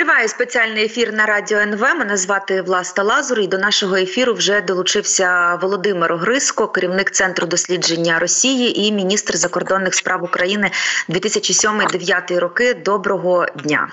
[0.00, 1.80] Триває спеціальний ефір на радіо НВ.
[1.80, 3.40] Мене звати Власта Лазур.
[3.40, 9.94] І до нашого ефіру вже долучився Володимир Огриско, керівник центру дослідження Росії і міністр закордонних
[9.94, 10.70] справ України
[11.08, 12.74] 2007-2009 роки.
[12.74, 13.88] Доброго дня!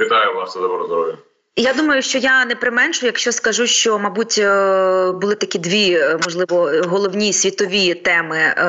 [0.00, 1.14] Вітаю вас, доброго здоров'я.
[1.56, 6.18] Я думаю, що я не применшу, якщо скажу, що мабуть е, були такі дві, е,
[6.24, 8.62] можливо, головні світові теми е,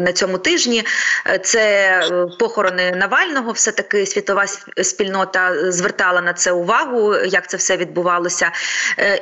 [0.00, 0.84] на цьому тижні.
[1.42, 2.00] Це
[2.38, 3.52] похорони Навального.
[3.52, 4.46] Все таки світова
[4.82, 8.50] спільнота звертала на це увагу, як це все відбувалося.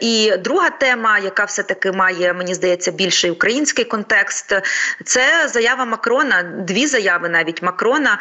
[0.01, 4.55] І друга тема, яка все таки має, мені здається, більший український контекст,
[5.05, 6.43] це заява Макрона.
[6.43, 8.19] Дві заяви навіть Макрона.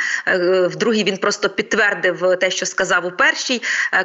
[0.65, 3.61] В другій він просто підтвердив те, що сказав у першій,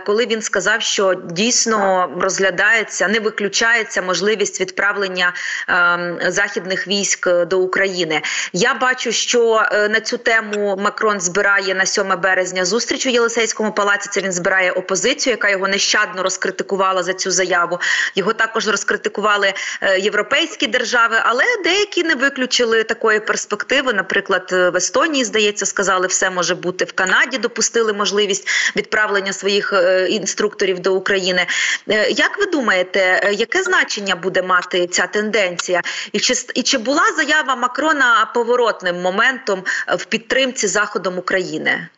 [0.06, 5.34] коли він сказав, що дійсно розглядається, не виключається можливість відправлення
[5.68, 8.22] е, західних військ до України.
[8.52, 13.72] Я бачу, що е, на цю тему Макрон збирає на 7 березня зустріч у Єлисейському
[13.72, 14.08] палаці.
[14.12, 17.80] Це він збирає опозицію, яка його нещадно розкритикувала за цю заяву.
[18.14, 23.92] Його також розкритикували е, європейські держави, але деякі не виключили такої перспективи.
[23.92, 27.38] Наприклад, в Естонії здається, сказали, все може бути в Канаді.
[27.38, 31.46] Допустили можливість відправлення своїх е, інструкторів до України.
[31.88, 35.82] Е, як ви думаєте, е, яке значення буде мати ця тенденція?
[36.12, 39.62] І чи і чи була заява Макрона поворотним моментом
[39.98, 41.88] в підтримці заходом України?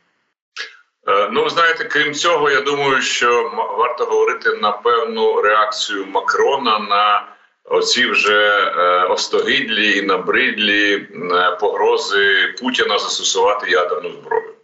[1.31, 7.25] Ну, знаєте, крім цього, я думаю, що варто говорити на певну реакцію Макрона на
[7.65, 8.71] оці вже
[9.11, 11.09] остогидлі і набридлі
[11.61, 14.56] погрози Путіна застосувати ядерну зброю.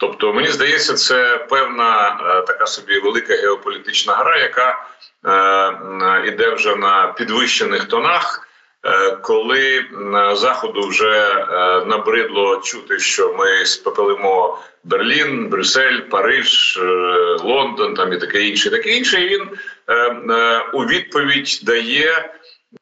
[0.00, 4.86] Тобто, мені здається, це певна е, така собі велика геополітична гра, яка
[5.26, 8.46] е, іде вже на підвищених тонах.
[8.84, 9.84] Е, коли
[10.34, 11.46] заходу вже
[11.86, 16.80] набридло чути, що ми спопелимо Берлін, Брюссель, Париж,
[17.42, 19.48] Лондон, там і таке інше, таке інше, і він
[20.72, 22.34] у відповідь дає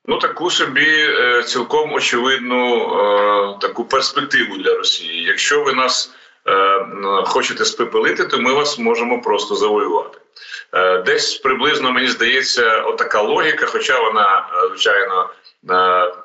[0.06, 1.08] ну таку собі
[1.46, 5.24] цілком очевидну таку перспективу для Росії.
[5.24, 6.17] Якщо ви нас
[7.24, 10.18] хочете спепелити, то ми вас можемо просто завоювати.
[10.74, 15.30] Е, десь приблизно мені здається, отака логіка, хоча вона е, звичайно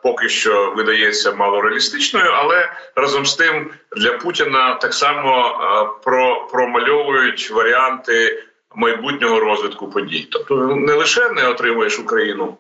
[0.04, 5.58] поки що видається малореалістичною, але разом з тим для Путіна так само
[6.04, 8.44] про, промальовують варіанти
[8.76, 10.28] майбутнього розвитку подій.
[10.32, 12.58] Тобто не лише не отримуєш Україну,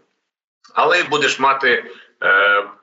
[0.74, 1.86] але й будеш мати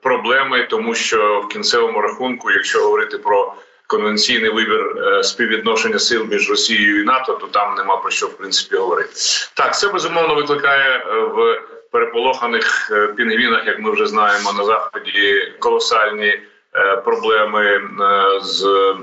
[0.01, 3.53] проблеми, тому що в кінцевому рахунку, якщо говорити про
[3.91, 8.37] конвенційний вибір е, співвідношення сил між Росією і НАТО, то там нема про що в
[8.37, 9.09] принципі говорити.
[9.53, 15.53] Так, це безумовно викликає е, в переполоханих е, пінгвінах, як ми вже знаємо, на заході
[15.59, 16.39] колосальні.
[17.05, 17.81] Проблеми
[18.41, 18.95] з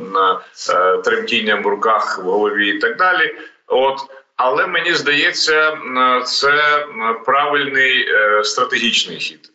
[1.04, 3.34] тремтінням в руках в голові і так далі.
[3.66, 3.98] От
[4.36, 5.78] але мені здається,
[6.24, 6.86] це
[7.26, 8.08] правильний
[8.42, 9.50] стратегічний хід,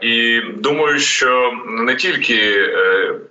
[0.00, 2.68] і думаю, що не тільки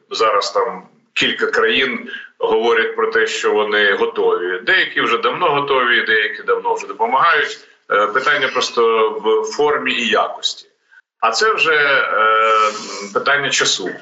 [0.09, 0.88] зараз там
[1.19, 4.59] кілька країн говорять про те, що вони готові.
[4.65, 7.59] Деякі вже давно готові, деякі давно вже допомагають.
[7.91, 10.67] Е, питання просто в формі і якості.
[11.19, 12.09] А це вже е,
[13.13, 13.89] питання часу.
[13.89, 13.99] Е,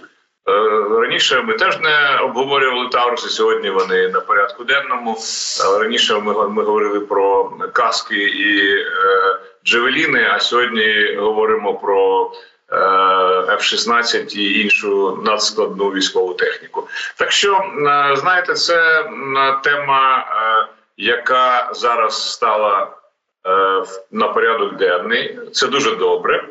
[1.02, 3.30] раніше ми теж не обговорювали Тауруси.
[3.30, 5.18] Сьогодні вони на порядку денному.
[5.80, 8.76] Раніше ми ми говорили про каски і
[9.66, 10.30] джевеліни.
[10.32, 12.32] А сьогодні говоримо про
[12.70, 16.88] F-16 і іншу надскладну військову техніку.
[17.16, 19.10] Так що е, знаєте, це
[19.64, 20.68] тема, е,
[20.98, 22.88] яка зараз стала
[24.12, 25.40] на порядок денний.
[25.54, 26.48] Це дуже добре.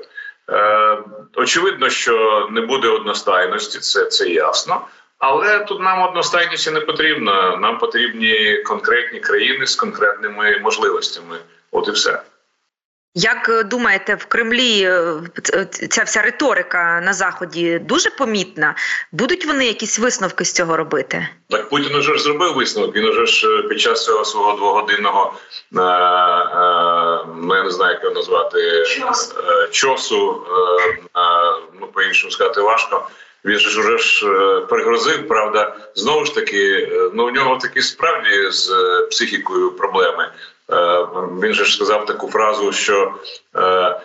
[1.35, 4.81] Очевидно, що не буде одностайності, це це ясно.
[5.19, 7.57] Але тут нам одностайності не потрібно.
[7.57, 11.37] Нам потрібні конкретні країни з конкретними можливостями.
[11.71, 12.23] От і все.
[13.19, 15.15] Як е, думаєте, в Кремлі е,
[15.91, 18.75] ця вся риторика на заході дуже помітна?
[19.13, 21.29] Будуть вони якісь висновки з цього робити?
[21.51, 22.97] Так Путін уже ж зробив висновок.
[22.97, 25.35] Він уже ж е, під час цього свого двогодинного
[27.39, 28.85] ну я не знаю, як його назвати
[29.71, 30.43] чосу.
[31.81, 33.09] Ну по іншому сказати важко.
[33.45, 34.27] Він ж уже ж
[34.69, 38.71] пригрозив, правда, знову ж таки, ну у нього такі справді з
[39.11, 40.31] психікою проблеми.
[40.73, 41.07] Е,
[41.43, 43.15] він же ж сказав таку фразу, що
[43.55, 44.01] е, е,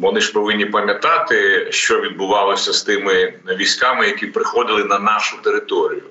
[0.00, 6.02] вони ж повинні пам'ятати, що відбувалося з тими військами, які приходили на нашу територію.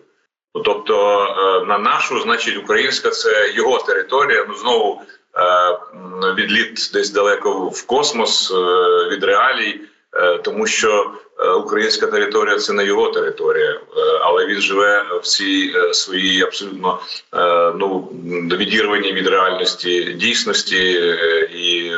[0.66, 4.46] Тобто на нашу, значить, українська це його територія.
[4.50, 5.02] Ну знову
[6.38, 8.54] відліт десь далеко в космос
[9.12, 9.82] від реалій,
[10.44, 11.12] тому що
[11.60, 13.80] українська територія це не його територія,
[14.22, 17.00] але він живе в цій своїй абсолютно
[17.76, 18.10] ну
[18.58, 20.92] відірваній від реальності дійсності
[21.54, 21.92] і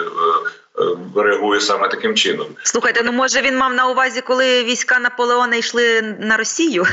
[1.15, 2.47] реагує саме таким чином.
[2.63, 6.86] Слухайте, ну може він мав на увазі, коли війська Наполеона йшли на Росію?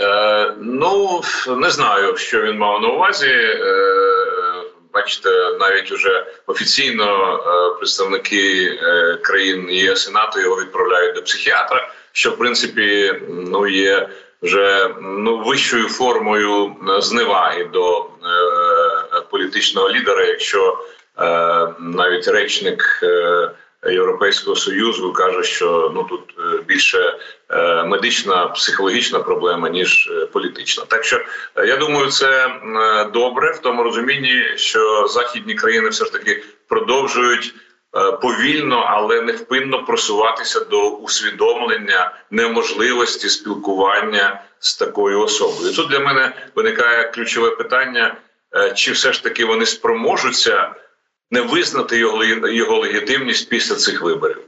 [0.00, 1.22] Е, Ну
[1.56, 3.28] не знаю, що він мав на увазі.
[3.28, 4.33] Е,
[4.94, 5.30] Бачите,
[5.60, 12.30] навіть уже офіційно е, представники е, країн ЄС і НАТО його відправляють до психіатра, що
[12.30, 14.08] в принципі ну є
[14.42, 18.06] вже ну вищою формою зневаги до е,
[19.30, 20.78] політичного лідера, якщо
[21.18, 23.50] Е, навіть речник е,
[23.86, 27.18] Європейського союзу каже, що ну тут е, більше
[27.86, 30.84] медична психологічна проблема ніж політична.
[30.84, 31.20] Так що
[31.56, 32.50] я думаю, це
[33.12, 37.54] добре в тому розумінні, що західні країни все ж таки продовжують.
[38.22, 45.74] Повільно, але невпинно просуватися до усвідомлення неможливості спілкування з такою особою.
[45.74, 48.16] Тут для мене виникає ключове питання:
[48.74, 50.74] чи все ж таки вони спроможуться
[51.30, 54.40] не визнати його його легітимність після цих виборів,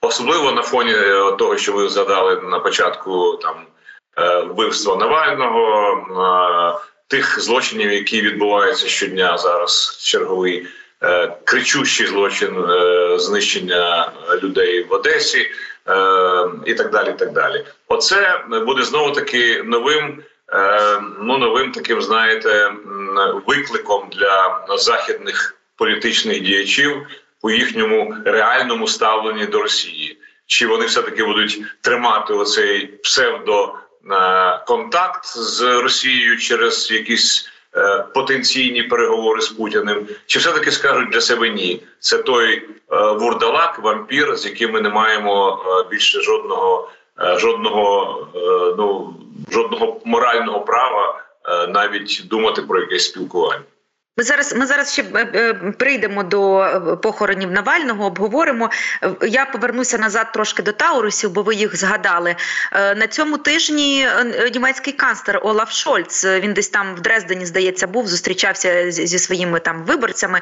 [0.00, 3.66] особливо на фоні е, того, що ви згадали на початку там
[4.18, 5.92] е, вбивства Навального,
[6.80, 9.98] е, тих злочинів, які відбуваються щодня зараз.
[10.02, 10.66] Черговий
[11.44, 12.66] кричущий злочин
[13.18, 14.12] знищення
[14.42, 15.50] людей в Одесі
[16.64, 17.10] і так далі.
[17.10, 17.64] І так далі.
[17.88, 20.22] Оце буде знову таки новим.
[21.20, 22.72] Ну, новим таким, знаєте,
[23.46, 27.06] викликом для західних політичних діячів
[27.42, 30.18] у їхньому реальному ставленні до Росії.
[30.46, 33.74] Чи вони все таки будуть тримати оцей псевдо
[34.10, 34.60] е,
[35.34, 40.06] з Росією через якісь е, потенційні переговори з Путіним?
[40.26, 41.82] Чи все таки скажуть для себе ні?
[41.98, 42.66] Це той е,
[43.12, 46.90] вурдалак, вампір, з яким ми не маємо більше жодного
[47.36, 48.28] жодного
[48.78, 49.14] ну
[49.52, 51.24] жодного морального права
[51.68, 53.62] навіть думати про якесь спілкування.
[54.16, 58.70] Ми зараз ми зараз ще е, е, прийдемо до е, похоронів Навального, обговоримо.
[59.22, 62.36] Я повернуся назад трошки до Таурусів, бо ви їх згадали.
[62.72, 64.08] На цьому тижні
[64.52, 69.84] німецький канцлер Олаф Шольц він десь там в Дрездені, здається, був, зустрічався зі своїми там
[69.84, 70.40] виборцями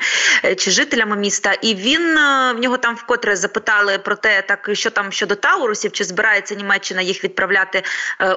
[0.56, 1.52] чи жителями міста.
[1.52, 2.14] І він
[2.54, 7.02] в нього там вкотре запитали про те, так що там щодо Таурусів, чи збирається Німеччина
[7.02, 7.82] їх відправляти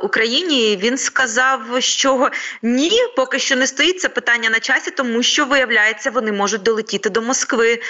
[0.04, 0.74] Україні.
[0.74, 2.31] І Він сказав, що
[2.62, 7.10] ні, поки що не стоїть це питання на часі, тому що виявляється, вони можуть долетіти
[7.10, 7.81] до Москви.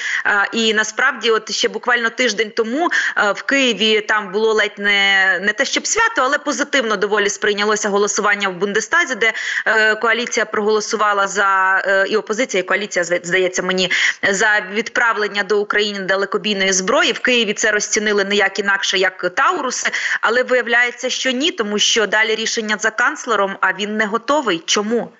[0.53, 2.89] І насправді, от ще буквально тиждень тому
[3.35, 8.49] в Києві там було ледь не не те, щоб свято, але позитивно доволі сприйнялося голосування
[8.49, 9.33] в Бундестазі, де
[9.65, 13.91] е, коаліція проголосувала за е, і опозиція, і коаліція здається мені
[14.31, 17.11] за відправлення до України далекобійної зброї.
[17.11, 19.89] В Києві це розцінили не як інакше, як Тауруси,
[20.21, 24.63] але виявляється, що ні, тому що далі рішення за канцлером, а він не готовий.
[24.65, 25.11] Чому?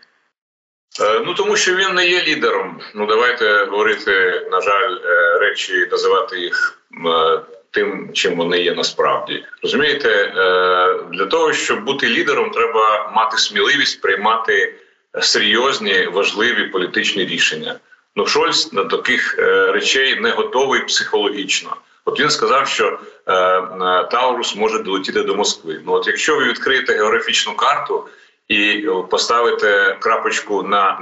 [1.02, 2.80] Е, ну тому що він не є лідером.
[2.96, 7.40] Ну давайте говорити, на жаль, е, речі, називати їх е,
[7.72, 9.46] тим, чим вони є насправді.
[9.64, 10.32] Розумієте,
[11.12, 14.76] для того, щоб бути лідером, треба мати сміливість приймати
[15.22, 17.76] серйозні важливі політичні рішення.
[18.16, 19.38] Ну Шольц до таких
[19.74, 21.76] речей не готовий психологічно.
[22.06, 23.00] От він сказав, що
[24.12, 25.82] Таурус може долетіти до Москви.
[25.86, 28.08] Ну от якщо ви відкриєте географічну карту
[28.48, 31.00] і поставите крапочку на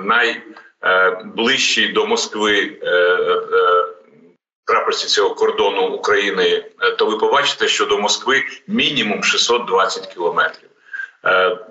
[0.84, 3.86] найближчій до Москви е, е,
[4.66, 10.70] крапочці цього кордону України, е, то ви побачите, що до Москви мінімум 620 кілометрів.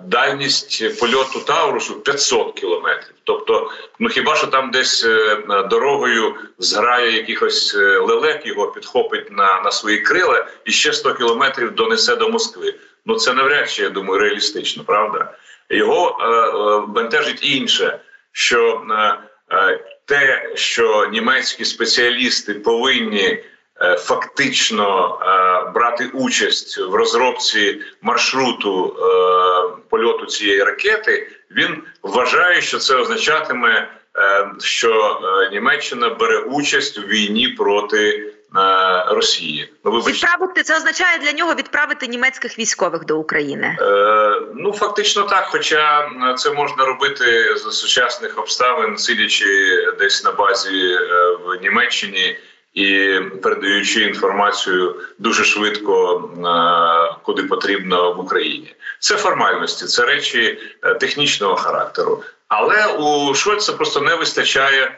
[0.05, 3.15] Дальність польоту Таурусу 500 кілометрів.
[3.23, 5.07] Тобто, ну хіба що там десь
[5.69, 12.15] дорогою зграє якихось лелек, його підхопить на на свої крила і ще 100 кілометрів донесе
[12.15, 12.75] до Москви.
[13.05, 15.37] Ну це навряд чи я думаю реалістично, правда?
[15.73, 17.99] Його е, е, бентежить інше,
[18.31, 18.81] що
[19.51, 23.43] е, те, що німецькі спеціалісти повинні
[23.97, 25.19] фактично
[25.73, 28.95] брати участь в розробці маршруту
[29.89, 33.87] польоту цієї ракети, він вважає, що це означатиме,
[34.59, 35.19] що
[35.51, 38.32] Німеччина бере участь у війні проти
[39.07, 39.73] Росії.
[39.85, 43.77] Ну відправити це означає для нього відправити німецьких військових до України.
[43.81, 45.45] Е, Ну фактично так.
[45.51, 49.45] Хоча це можна робити за сучасних обставин, сидячи
[49.99, 52.37] десь на базі е, в Німеччині.
[52.73, 60.93] І передаючи інформацію дуже швидко е, куди потрібно в Україні, це формальності, це речі е,
[60.93, 62.23] технічного характеру.
[62.47, 64.97] Але у Швеції просто не вистачає е,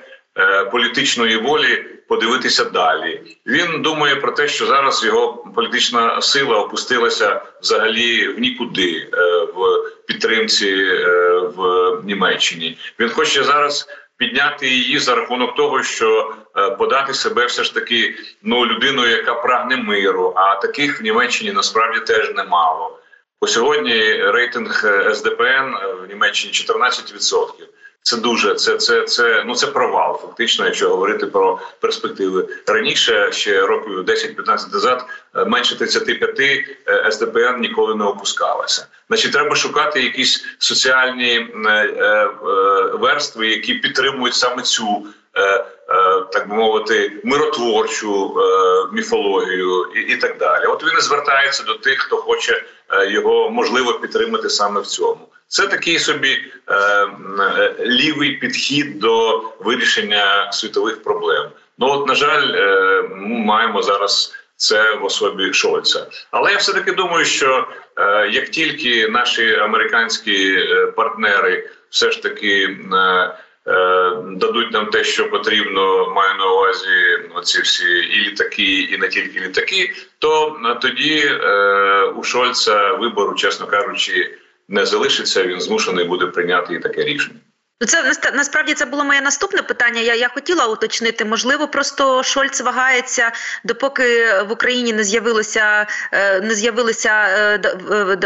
[0.71, 3.21] політичної волі подивитися далі.
[3.45, 9.17] Він думає про те, що зараз його політична сила опустилася взагалі в нікуди е,
[9.55, 11.59] в підтримці е, в
[12.05, 12.77] Німеччині.
[12.99, 13.87] Він хоче зараз.
[14.17, 19.33] Підняти її за рахунок того, що е, подати себе все ж таки ну людиною, яка
[19.33, 20.33] прагне миру.
[20.35, 22.99] А таких в Німеччині насправді теж немало.
[23.39, 27.47] По сьогодні рейтинг е, СДПН е, в Німеччині 14%.
[28.05, 30.19] Це дуже це це це ну це провал.
[30.21, 36.65] Фактично, якщо говорити про перспективи раніше, ще років 10-15 назад, е, менше 35
[37.11, 38.87] СДПН ніколи не опускалася.
[39.07, 41.47] Значить, треба шукати якісь соціальні
[42.93, 45.05] верстви, які підтримують саме цю.
[46.31, 48.35] Так би мовити, миротворчу
[48.93, 50.65] міфологію і і так далі.
[50.65, 55.27] От він звертається до тих, хто хоче Е, його можливо підтримати саме в цьому.
[55.47, 61.49] Це такий собі е, е, лівий підхід до вирішення світових проблем.
[61.77, 66.07] Ну от на жаль, е, ми маємо зараз це в особі Шольца.
[66.31, 72.23] Але я все таки думаю, що е, як тільки наші американські е, партнери все ж
[72.23, 73.35] таки е, Е,
[74.35, 76.87] дадуть нам те, що потрібно, маю на увазі
[77.35, 83.35] оці всі і літаки, і не тільки літаки, то е, тоді е, у Шольца вибору,
[83.35, 85.43] чесно кажучи, не залишиться.
[85.43, 87.39] Він змушений буде прийняти і таке рішення.
[87.81, 90.01] Ну, це насправді це було моє наступне питання.
[90.01, 91.25] Я я хотіла уточнити.
[91.25, 93.31] Можливо, просто Шольц вагається,
[93.63, 97.57] допоки в Україні не з'явилося е, не з'явилися е,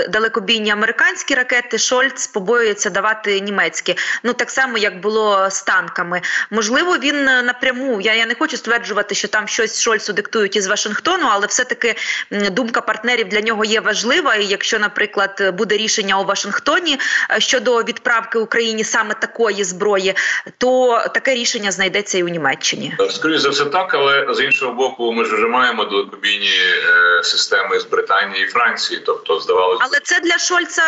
[0.09, 1.77] далекобійні американські ракети.
[1.77, 3.97] Шольц побоюється давати німецькі.
[4.23, 6.21] Ну так само як було з танками.
[6.51, 8.01] Можливо, він напряму.
[8.01, 11.95] Я я не хочу стверджувати, що там щось Шольцу диктують із Вашингтону, але все-таки
[12.31, 14.35] думка партнерів для нього є важлива.
[14.35, 16.99] І якщо, наприклад, буде рішення у Вашингтоні
[17.31, 20.13] е, щодо відправки Україні саме такої такої зброї,
[20.57, 22.97] то таке рішення знайдеться і у Німеччині.
[23.09, 27.79] Скоріше за все так, але з іншого боку, ми ж вже маємо далекобійні е, системи
[27.79, 29.01] з Британії і Франції.
[29.05, 30.83] Тобто, здавалося, але це для Шольца.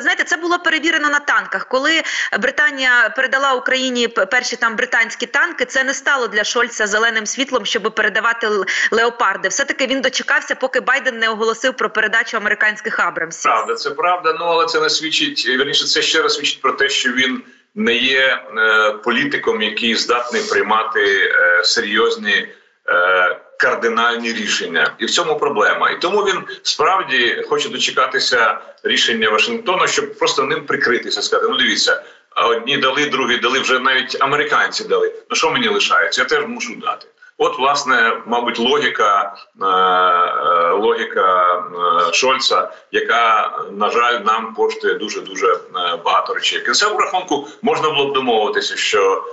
[0.00, 1.68] знаєте, це було перевірено на танках.
[1.68, 2.02] Коли
[2.40, 7.94] Британія передала Україні перші там британські танки, це не стало для Шольца зеленим світлом, щоб
[7.94, 8.48] передавати
[8.90, 9.48] леопарди.
[9.48, 13.42] Все таки він дочекався, поки Байден не оголосив про передачу американських Абрамсів.
[13.42, 14.36] Правда, це правда.
[14.40, 15.56] Ну але це не свідчить.
[15.58, 17.42] Верніше, це ще раз свідчить про те, що він
[17.74, 22.48] не є е, політиком, який здатний приймати е, серйозні
[22.88, 25.90] е, кардинальні рішення, і в цьому проблема.
[25.90, 31.22] І тому він справді хоче дочекатися рішення Вашингтона, щоб просто ним прикритися.
[31.22, 32.02] Сказати, ну дивіться,
[32.36, 35.14] одні дали, другі дали вже навіть американці дали.
[35.30, 36.22] Ну що мені лишається?
[36.22, 37.06] Я теж мушу дати.
[37.42, 41.56] От, власне, мабуть, логіка е, е, логіка
[42.08, 45.58] е, Шольца, яка на жаль нам коштує дуже дуже
[46.04, 46.60] багато речей.
[46.60, 49.24] Кінцевому рахунку можна було б домовитися, що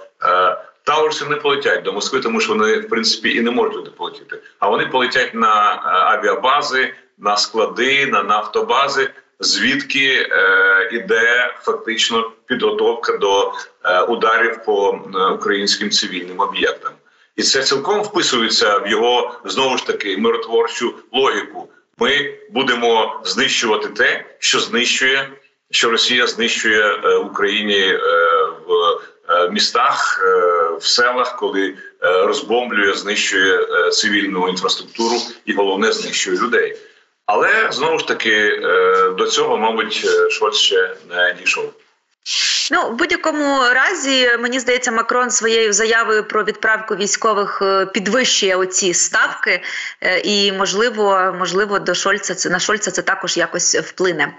[0.83, 4.39] Таурси не полетять до Москви, тому що вони в принципі і не можуть туди полетіти.
[4.59, 13.53] А вони полетять на авіабази, на склади, на нафтобази, звідки е, іде фактично підготовка до
[13.83, 14.99] е, ударів по
[15.33, 16.91] українським цивільним об'єктам
[17.39, 21.69] і це цілком вписується в його знову ж таки миротворчу логіку.
[21.97, 25.29] Ми будемо знищувати те, що знищує,
[25.71, 27.99] що Росія знищує е, в Україні е,
[28.67, 30.19] в е, містах,
[30.81, 35.15] в селах, коли розбомблює, знищує цивільну інфраструктуру
[35.45, 36.77] і головне знищує людей.
[37.25, 38.57] Але знову ж таки
[39.17, 41.73] до цього, мабуть, Швець ще не дійшов.
[42.71, 48.93] Ну в будь-якому разі мені здається, Макрон своєю заявою про відправку військових е, підвищує оці
[48.93, 49.63] ставки,
[50.01, 54.33] е, і можливо, можливо, до Шольца це на Шольца це також якось вплине.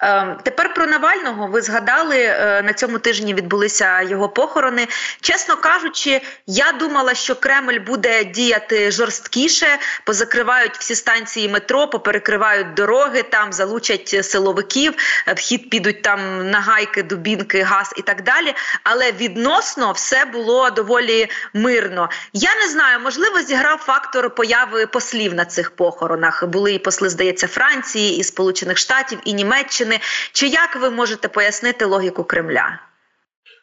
[0.00, 4.88] Ем, тепер про Навального ви згадали е, на цьому тижні відбулися його похорони.
[5.20, 13.22] Чесно кажучи, я думала, що Кремль буде діяти жорсткіше, позакривають всі станції метро, поперекривають дороги,
[13.22, 14.94] там залучать силовиків,
[15.36, 18.54] вхід підуть там нагайки, дубінки газ і так далі.
[18.84, 22.08] Але відносно все було доволі мирно.
[22.32, 26.44] Я не знаю, можливо, зіграв фактор появи послів на цих похоронах.
[26.46, 30.00] Були і посли, здається, Франції, і Сполучених Штатів, і Німеччини.
[30.32, 32.78] Чи як ви можете пояснити логіку Кремля?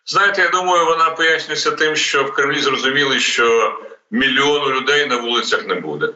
[0.05, 3.79] Знаєте, я думаю, вона пояснюється тим, що в Кремлі зрозуміли, що
[4.11, 6.09] мільйону людей на вулицях не буде.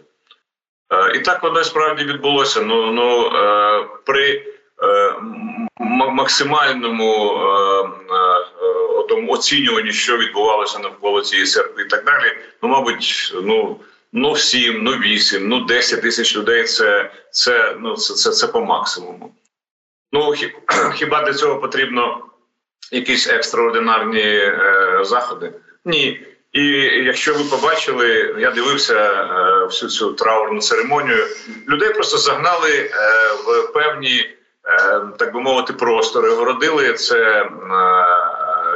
[0.94, 2.62] Е, і так воно справді відбулося.
[2.62, 4.53] Ну ну е, при
[5.80, 7.84] максимальному е,
[8.16, 12.38] е, тому оцінюванні, що відбувалося навколо цієї церкви, і так далі.
[12.62, 13.80] Ну, мабуть, ну.
[14.16, 18.62] Ну, сім, ну вісім, ну десять тисяч людей це це, ну, це, це, це по
[18.62, 19.36] максимуму.
[20.12, 20.34] Ну
[20.96, 22.26] хіба для цього потрібно
[22.92, 25.54] якісь екстраординарні е, заходи?
[25.86, 26.22] Ні.
[26.54, 26.66] І
[27.06, 31.28] якщо ви побачили, я дивився е, всю цю траурну церемонію,
[31.68, 32.90] людей просто загнали е,
[33.46, 34.38] в певні, е,
[35.18, 37.50] так би мовити, простори, огородили це е,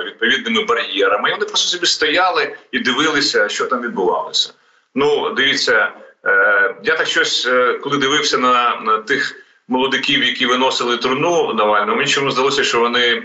[0.05, 1.29] відповідними бар'єрами.
[1.29, 4.53] І Вони просто собі стояли і дивилися, що там відбувалося.
[4.95, 5.91] Ну, дивіться,
[6.25, 9.35] е, я так щось, е, коли дивився на, на тих
[9.67, 13.23] молодиків, які виносили труну Навального, мені чому здалося, що вони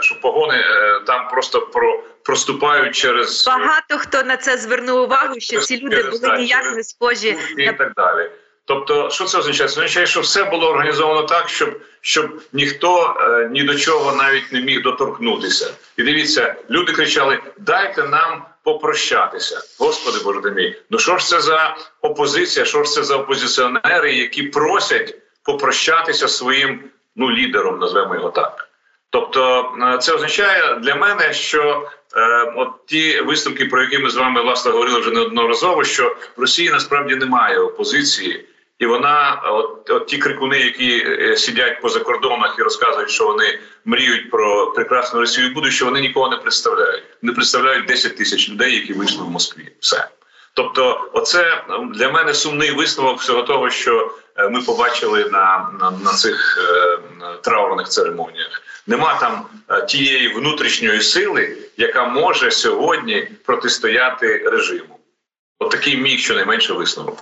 [0.00, 0.64] що погони
[1.06, 6.38] там просто про проступають через багато хто на це звернув увагу, що ці люди були
[6.38, 8.30] ніяк не схожі і так далі.
[8.68, 9.68] Тобто, що це означає?
[9.68, 14.52] Це означає, що все було організовано так, щоб щоб ніхто е, ні до чого навіть
[14.52, 15.74] не міг доторкнутися.
[15.96, 19.60] І дивіться, люди кричали: Дайте нам попрощатися.
[19.78, 20.76] Господи Боже мій.
[20.90, 22.64] Ну що ж це за опозиція?
[22.64, 26.80] Що ж це за опозиціонери, які просять попрощатися своїм
[27.16, 28.68] ну лідером, назвемо його так.
[29.10, 34.16] Тобто, е, це означає для мене, що е, от ті висновки, про які ми з
[34.16, 38.44] вами власне говорили вже неодноразово, що в Росії насправді немає опозиції,
[38.78, 43.58] і вона, от, от ті крикуни, які е, сидять по закордонах і розказують, що вони
[43.84, 47.04] мріють про прекрасну Росію, будущее, вони нікого не представляють.
[47.22, 49.72] Не представляють 10 тисяч людей, які вийшли в Москві.
[49.80, 50.08] Все.
[50.54, 56.12] Тобто, оце для мене сумний висновок всього того, що е, ми побачили на на, на
[56.12, 56.98] цих е,
[57.42, 58.62] траурних церемоніях.
[58.86, 59.46] Нема там
[59.88, 64.98] тієї внутрішньої сили, яка може сьогодні протистояти режиму.
[65.58, 67.18] От такий мій щонайменше висновок.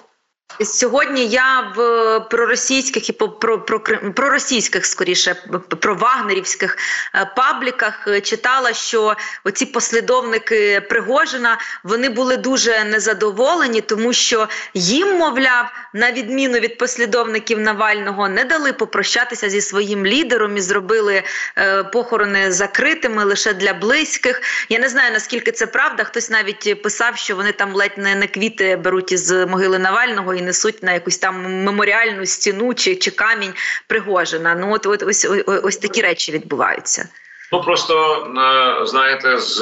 [0.65, 3.81] Сьогодні я в проросійських і про, про, про
[4.15, 5.35] проросійських, скоріше
[5.81, 6.77] про вагнерівських
[7.15, 15.19] е, пабліках е, читала, що оці послідовники Пригожина вони були дуже незадоволені, тому що їм,
[15.19, 21.23] мовляв, на відміну від послідовників Навального, не дали попрощатися зі своїм лідером і зробили
[21.59, 24.43] е, похорони закритими лише для близьких.
[24.69, 26.05] Я не знаю наскільки це правда.
[26.05, 30.43] Хтось навіть писав, що вони там ледь не, не квіти беруть із могили Навального і
[30.47, 33.55] несуть на якусь там меморіальну стіну чи чи камінь
[33.87, 34.55] Пригожина.
[34.55, 37.09] Ну от, от ось, ось такі речі відбуваються.
[37.53, 39.59] Ну просто е, знаєте, з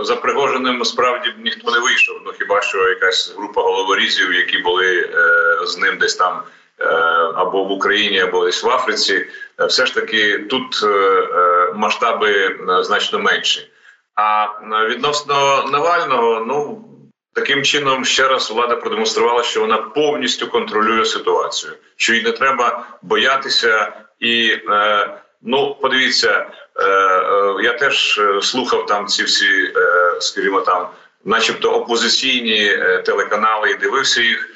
[0.00, 2.16] за Пригожиним справді ніхто не вийшов.
[2.26, 6.42] Ну хіба що якась група головорізів, які були е, з ним десь там
[6.80, 6.84] е,
[7.34, 9.26] або в Україні, або десь в Африці,
[9.60, 10.84] е, все ж таки тут
[11.74, 13.70] масштаби значно менші.
[14.14, 14.46] А
[14.88, 16.87] відносно Навального, ну
[17.38, 22.86] Таким чином, ще раз влада продемонструвала, що вона повністю контролює ситуацію, що їй не треба
[23.02, 23.92] боятися.
[24.20, 25.08] І е,
[25.42, 26.46] ну, подивіться,
[26.76, 29.72] е, е, я теж слухав там ці всі,
[30.20, 30.88] скажімо, там,
[31.24, 34.48] начебто, опозиційні телеканали, і дивився їх.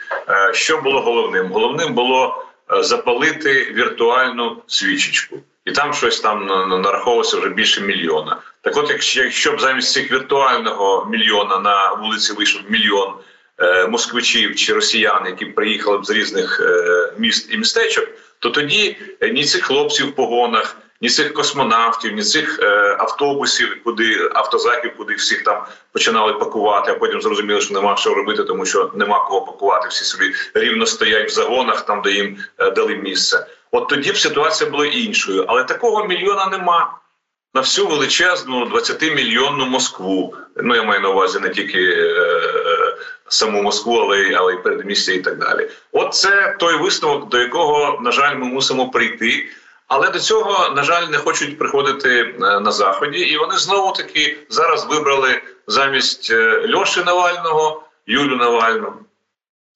[0.53, 1.47] Що було головним?
[1.47, 2.45] Головним було
[2.81, 6.46] запалити віртуальну свічечку і там щось там
[6.83, 8.37] нараховувалося вже більше мільйона.
[8.61, 13.14] Так, от, якщо, б замість цих віртуального мільйона на вулиці вийшов мільйон
[13.59, 18.96] е, москвичів чи росіян, які приїхали б з різних е, міст і містечок, то тоді
[19.33, 25.14] ні цих хлопців в погонах, ні цих космонавтів, ні цих е, автобусів, куди автозаків, куди
[25.14, 29.40] всіх там починали пакувати, а потім зрозуміли, що нема що робити, тому що нема кого
[29.40, 29.88] пакувати.
[29.88, 33.46] Всі собі рівно стоять в загонах, там де їм е, дали місце.
[33.73, 36.99] От тоді б ситуація була іншою, але такого мільйона нема.
[37.55, 40.35] На всю величезну 20-мільйонну Москву.
[40.57, 42.97] Ну я маю на увазі не тільки е,
[43.29, 45.69] саму Москву, але й але й передмістя і так далі.
[45.93, 49.49] От це той висновок, до якого на жаль ми мусимо прийти.
[49.89, 54.39] Але до цього на жаль не хочуть приходити е, на заході, і вони знову таки
[54.49, 58.93] зараз вибрали замість е, Льоші Навального Юлю Навальну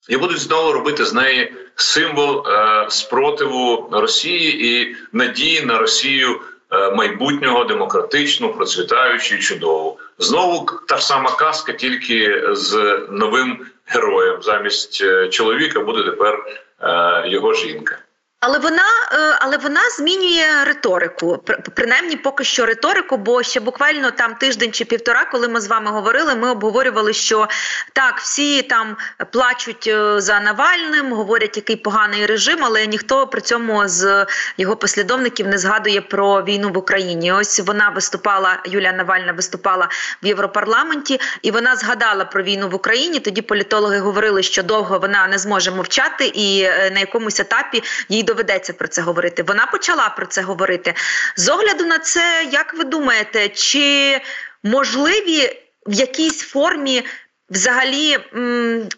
[0.09, 6.41] і будуть знову робити з неї символ е, спротиву Росії і надії на Росію
[6.73, 9.99] е, майбутнього демократичну, процвітаючу і чудову.
[10.19, 14.43] Знову та ж сама казка, тільки з новим героєм.
[14.43, 16.45] Замість е, чоловіка буде тепер
[16.81, 17.99] е, його жінка.
[18.41, 21.45] Але вона е, але вона змінює риторику,
[21.75, 25.91] принаймні поки що риторику, бо ще буквально там тиждень чи півтора, коли ми з вами
[25.91, 27.49] говорили, ми обговорювали, що
[27.93, 28.97] так, всі там
[29.33, 34.27] плачуть е, за Навальним, говорять, який поганий режим, але ніхто при цьому з
[34.59, 37.33] його послідовників не згадує про війну в Україні.
[37.33, 39.89] Ось вона виступала, Юлія Навальна виступала
[40.23, 43.21] в Європарламенті, і вона згадала про війну в Україні.
[43.21, 48.26] Тоді політологи говорили, що довго вона не зможе мовчати, і е, на якомусь етапі їй
[48.27, 49.43] доведеться про це говорити.
[49.43, 50.95] Вона почала про це говорити.
[51.37, 54.21] З огляду на це, як ви думаєте, чи
[54.63, 57.03] можливі в якійсь формі?
[57.51, 58.19] Взагалі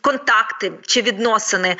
[0.00, 1.76] контакти чи відносини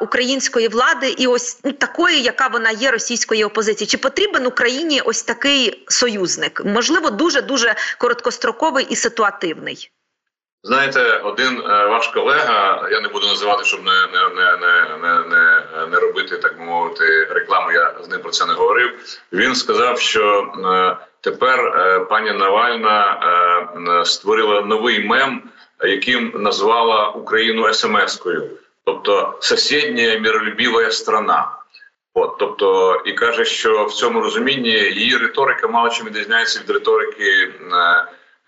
[0.00, 5.22] української влади і ось ну, такої, яка вона є російської опозиції, чи потрібен Україні ось
[5.22, 6.62] такий союзник?
[6.64, 9.90] Можливо, дуже дуже короткостроковий і ситуативний.
[10.66, 14.56] Знаєте, один е, ваш колега, я не буду називати, щоб не не, не,
[15.02, 17.72] не, не, не робити, так мовити, рекламу.
[17.72, 18.90] Я з ним про це не говорив.
[19.32, 23.20] Він сказав, що е, тепер е, пані Навальна
[24.04, 25.42] створила новий мем,
[25.80, 28.50] яким назвала Україну смс-кою,
[28.84, 31.50] тобто сусідня миролюбіва страна.
[32.14, 37.52] От, тобто, і каже, що в цьому розумінні її риторика мало чим відрізняється від риторики.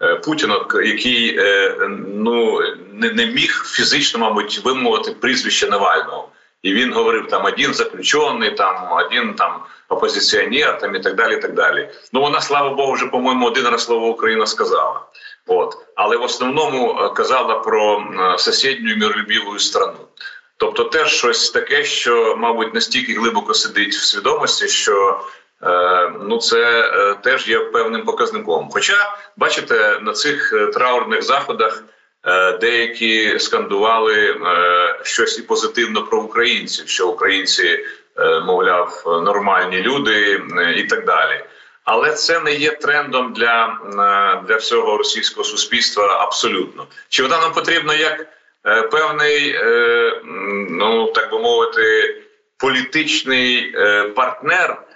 [0.02, 1.76] Е, Путіна, який е,
[2.08, 2.60] ну
[2.92, 6.28] не, не міг фізично, мабуть, вимовити прізвище Навального,
[6.62, 11.34] і він говорив там один заключений, там один там опозиціонер, там і так далі.
[11.36, 11.88] і так далі.
[12.12, 15.00] Ну вона, слава Богу, вже по-моєму один раз слово Україна сказала.
[15.46, 18.04] От але в основному е, казала про
[18.38, 19.98] сусідню миролюбіву страну.
[20.56, 25.20] Тобто, теж щось таке, що, мабуть, настільки глибоко сидить в свідомості, що
[26.20, 28.68] ну це е, теж є певним показником.
[28.72, 31.82] Хоча, бачите, на цих е, траурних заходах
[32.60, 34.36] деякі скандували
[35.02, 37.84] щось і позитивно про українців, що українці,
[38.46, 40.42] мовляв, нормальні люди
[40.76, 41.44] і так далі.
[41.84, 43.78] Але це не є трендом для
[44.48, 46.86] для всього російського суспільства абсолютно.
[47.08, 48.26] Чи вона нам потрібна як
[48.90, 49.60] певний,
[50.70, 52.16] ну так би мовити,
[52.56, 53.74] політичний
[54.16, 54.87] партнер?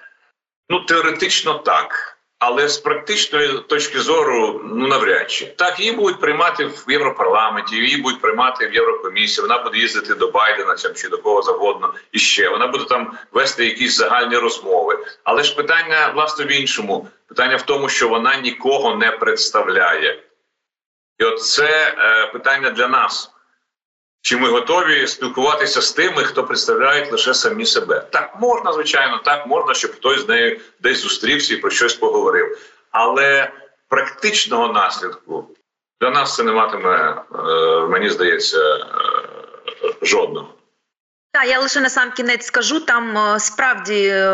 [0.73, 6.67] Ну, теоретично так, але з практичної точки зору, ну навряд чи так її будуть приймати
[6.67, 9.43] в Європарламенті, її будуть приймати в Єврокомісії.
[9.43, 13.65] Вона буде їздити до Байдена чи до кого завгодно і ще вона буде там вести
[13.65, 14.99] якісь загальні розмови.
[15.25, 20.23] Але ж питання власне в іншому питання в тому, що вона нікого не представляє,
[21.19, 23.32] і от це е, питання для нас.
[24.23, 28.07] Чи ми готові спілкуватися з тими, хто представляє лише самі себе?
[28.11, 32.59] Так можна, звичайно, так можна, щоб хтось з нею десь зустрівся і про щось поговорив.
[32.91, 33.53] Але
[33.89, 35.49] практичного наслідку
[36.01, 38.87] для нас це не матиме, е, мені здається, е,
[40.03, 40.55] жодного.
[41.35, 42.81] Так, я лише на сам кінець скажу.
[42.81, 44.31] Там е, справді е,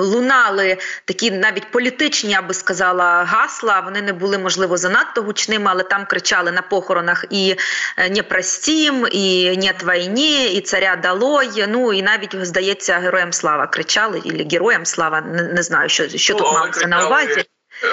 [0.00, 3.80] лунали такі навіть політичні, я би сказала, гасла.
[3.80, 7.56] Вони не були можливо занадто гучними, але там кричали на похоронах і
[7.96, 11.66] е, «Не простім», і «Нет війні», і царя далой.
[11.68, 16.34] Ну і навіть здається, героям слава кричали, і героям слава не, не знаю, що що
[16.34, 17.44] ну, тут малося на увазі.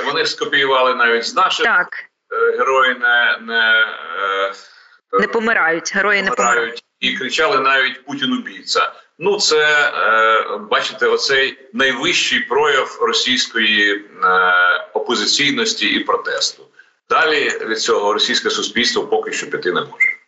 [0.05, 1.87] Вони скопіювали навіть з наших так.
[2.57, 3.85] герої не не,
[5.19, 5.95] не помирають.
[5.95, 8.91] Герої не помирають і кричали навіть Путін убійця.
[9.19, 14.03] Ну це е, бачите, оцей найвищий прояв російської е,
[14.93, 16.63] опозиційності і протесту.
[17.09, 20.19] Далі від цього російське суспільство поки що піти не може.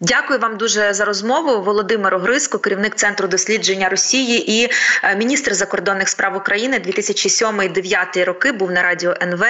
[0.00, 1.62] Дякую вам дуже за розмову.
[1.62, 4.70] Володимир Огриско, керівник центру дослідження Росії і
[5.02, 8.52] е, міністр закордонних справ України 2007-2009 роки.
[8.52, 9.44] Був на радіо НВ.